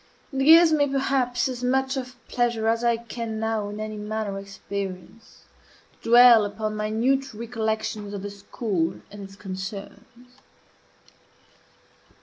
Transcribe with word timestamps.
It 0.33 0.43
gives 0.43 0.73
me, 0.73 0.87
perhaps, 0.89 1.47
as 1.47 1.63
much 1.63 1.95
of 1.95 2.15
pleasure 2.27 2.67
as 2.67 2.83
I 2.83 2.97
can 2.97 3.39
now 3.39 3.69
in 3.69 3.79
any 3.79 3.97
manner 3.97 4.39
experience 4.39 5.43
to 6.01 6.09
dwell 6.09 6.43
upon 6.43 6.75
minute 6.75 7.35
recollections 7.35 8.11
of 8.11 8.23
the 8.23 8.31
school 8.31 8.95
and 9.11 9.21
its 9.25 9.35
concerns. 9.35 10.39